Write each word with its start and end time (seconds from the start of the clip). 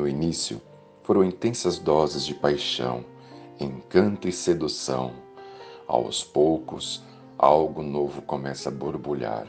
No 0.00 0.08
início, 0.08 0.62
foram 1.02 1.22
intensas 1.22 1.78
doses 1.78 2.24
de 2.24 2.32
paixão, 2.32 3.04
encanto 3.60 4.26
e 4.26 4.32
sedução. 4.32 5.12
Aos 5.86 6.24
poucos, 6.24 7.02
algo 7.36 7.82
novo 7.82 8.22
começa 8.22 8.70
a 8.70 8.72
borbulhar. 8.72 9.46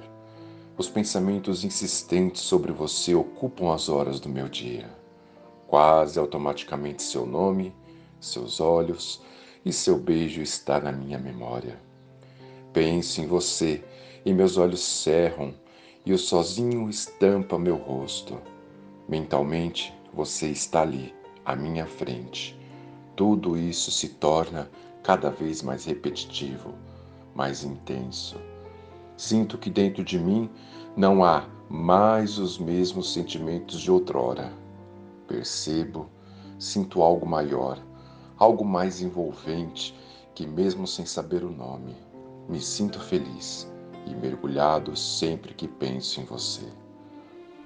Os 0.77 0.90
pensamentos 0.90 1.64
insistentes 1.64 2.41
sobre 2.41 2.74
você 2.74 3.16
ocupam 3.16 3.74
as 3.74 3.88
horas 3.88 4.20
do 4.20 4.27
meu 4.27 4.50
dia. 4.50 4.90
Quase 5.68 6.20
automaticamente 6.20 7.02
seu 7.02 7.26
nome, 7.26 7.74
seus 8.20 8.60
olhos 8.60 9.22
e 9.63 9.72
seu 9.72 9.98
beijo 9.98 10.41
está 10.41 10.82
na 10.82 10.91
minha 10.91 11.18
memória. 11.18 11.80
Penso 12.74 13.22
em 13.22 13.26
você 13.26 13.82
e 14.26 14.34
meus 14.34 14.58
olhos 14.58 14.82
cerram 14.82 15.54
e 16.05 16.12
o 16.12 16.18
sozinho 16.18 16.90
estampa 16.90 17.58
meu 17.58 17.77
rosto. 17.77 18.38
Mentalmente, 19.08 19.94
você 20.14 20.50
está 20.50 20.82
ali, 20.82 21.14
à 21.46 21.56
minha 21.56 21.86
frente. 21.86 22.60
Tudo 23.16 23.58
isso 23.58 23.91
se 23.91 24.10
torna 24.10 24.70
cada 25.04 25.30
vez 25.30 25.62
mais 25.62 25.85
repetitivo, 25.85 26.74
mais 27.35 27.63
intenso. 27.63 28.38
Sinto 29.18 29.58
que 29.58 29.70
dentro 29.70 30.04
de 30.04 30.20
mim 30.20 30.50
não 30.96 31.24
há 31.24 31.46
mais 31.70 32.38
os 32.38 32.58
mesmos 32.58 33.13
sentimentos 33.13 33.80
de 33.80 33.91
outrora. 33.91 34.52
Percebo, 35.27 36.10
sinto 36.60 37.02
algo 37.02 37.26
maior, 37.26 37.80
algo 38.38 38.66
mais 38.66 39.02
envolvente 39.02 39.98
que, 40.35 40.46
mesmo 40.46 40.85
sem 40.85 41.05
saber 41.05 41.44
o 41.44 41.52
nome, 41.52 41.96
me 42.50 42.60
sinto 42.60 43.00
feliz 43.00 43.72
e 44.05 44.16
mergulhado 44.16 44.96
sempre 44.96 45.54
que 45.54 45.68
penso 45.68 46.20
em 46.20 46.26
você. 46.26 46.66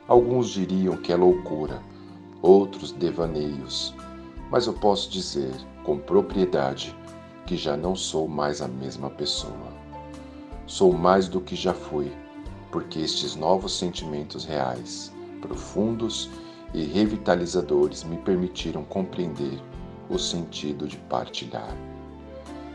Alguns 0.07 0.49
diriam 0.49 0.97
que 0.97 1.11
é 1.11 1.15
loucura, 1.15 1.81
outros 2.41 2.91
devaneios, 2.91 3.93
mas 4.51 4.67
eu 4.67 4.73
posso 4.73 5.09
dizer 5.09 5.53
com 5.83 5.97
propriedade 5.97 6.95
que 7.45 7.55
já 7.55 7.77
não 7.77 7.95
sou 7.95 8.27
mais 8.27 8.61
a 8.61 8.67
mesma 8.67 9.09
pessoa. 9.09 9.73
Sou 10.65 10.91
mais 10.91 11.27
do 11.27 11.39
que 11.39 11.55
já 11.55 11.73
fui, 11.73 12.11
porque 12.71 12.99
estes 12.99 13.35
novos 13.35 13.77
sentimentos 13.77 14.45
reais, 14.45 15.13
profundos 15.41 16.29
e 16.73 16.83
revitalizadores 16.83 18.03
me 18.03 18.17
permitiram 18.17 18.83
compreender 18.83 19.61
o 20.09 20.17
sentido 20.17 20.87
de 20.87 20.97
partilhar, 20.97 21.75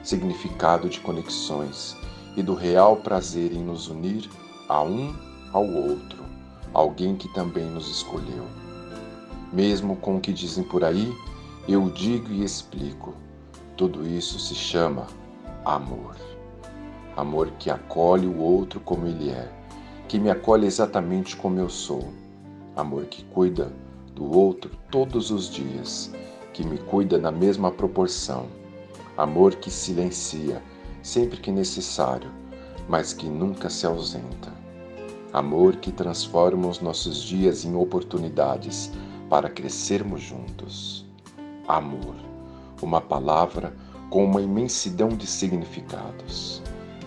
significado 0.02 0.88
de 0.88 1.00
conexões 1.00 1.96
e 2.36 2.42
do 2.42 2.54
real 2.54 2.96
prazer 2.96 3.52
em 3.52 3.62
nos 3.62 3.88
unir 3.88 4.30
a 4.68 4.82
um 4.82 5.14
ao 5.52 5.66
outro, 5.66 6.24
alguém 6.72 7.16
que 7.16 7.32
também 7.34 7.64
nos 7.64 7.88
escolheu. 7.88 8.46
Mesmo 9.52 9.96
com 9.96 10.16
o 10.16 10.20
que 10.20 10.32
dizem 10.32 10.64
por 10.64 10.84
aí, 10.84 11.12
eu 11.68 11.90
digo 11.90 12.32
e 12.32 12.44
explico. 12.44 13.14
Tudo 13.76 14.06
isso 14.06 14.38
se 14.38 14.54
chama 14.54 15.06
amor. 15.64 16.16
Amor 17.16 17.50
que 17.58 17.70
acolhe 17.70 18.26
o 18.26 18.38
outro 18.38 18.80
como 18.80 19.06
ele 19.06 19.30
é, 19.30 19.50
que 20.08 20.18
me 20.18 20.30
acolhe 20.30 20.66
exatamente 20.66 21.36
como 21.36 21.58
eu 21.58 21.68
sou. 21.68 22.08
Amor 22.76 23.04
que 23.06 23.24
cuida 23.24 23.72
do 24.14 24.30
outro 24.36 24.70
todos 24.90 25.30
os 25.30 25.50
dias, 25.50 26.12
que 26.52 26.64
me 26.64 26.78
cuida 26.78 27.18
na 27.18 27.30
mesma 27.30 27.70
proporção. 27.70 28.46
Amor 29.16 29.54
que 29.56 29.70
silencia 29.70 30.62
sempre 31.02 31.38
que 31.38 31.50
necessário, 31.50 32.30
mas 32.88 33.12
que 33.12 33.26
nunca 33.26 33.68
se 33.68 33.86
ausenta. 33.86 34.52
Amor 35.32 35.76
que 35.76 35.92
transforma 35.92 36.68
os 36.68 36.80
nossos 36.80 37.22
dias 37.22 37.64
em 37.64 37.74
oportunidades 37.76 38.90
para 39.30 39.48
crescermos 39.48 40.20
juntos. 40.20 41.06
Amor, 41.68 42.16
uma 42.82 43.00
palavra 43.00 43.72
com 44.10 44.24
uma 44.24 44.42
imensidão 44.42 45.08
de 45.10 45.24
significados. 45.24 46.60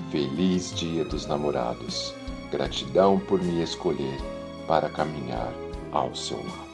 Feliz 0.10 0.74
Dia 0.74 1.04
dos 1.04 1.26
Namorados. 1.26 2.14
Gratidão 2.50 3.20
por 3.20 3.42
me 3.44 3.62
escolher 3.62 4.18
para 4.66 4.90
caminhar 4.90 5.52
ao 5.92 6.16
seu 6.16 6.38
lado. 6.38 6.73